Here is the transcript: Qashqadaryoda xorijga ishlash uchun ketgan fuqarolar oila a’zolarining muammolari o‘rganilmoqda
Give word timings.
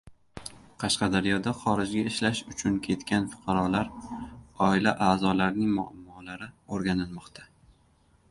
Qashqadaryoda 0.83 1.51
xorijga 1.57 1.99
ishlash 2.11 2.39
uchun 2.53 2.79
ketgan 2.87 3.27
fuqarolar 3.33 3.91
oila 4.69 4.93
a’zolarining 5.09 5.75
muammolari 5.77 6.47
o‘rganilmoqda 6.79 7.47